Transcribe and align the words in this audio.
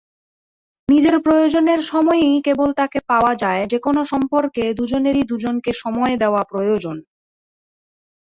নিজের 0.89 1.15
প্রয়োজনের 1.19 1.79
সময়ই 1.91 2.35
কেবল 2.41 2.69
তাঁকে 2.73 2.99
পাওয়া 3.09 3.33
যায়যেকোনো 3.35 4.01
সম্পর্কে 4.05 4.63
দুজনেরই 4.79 5.23
দুজনকে 5.31 5.71
সময় 5.83 6.13
দেওয়া 6.21 6.41
প্রয়োজন। 6.51 6.97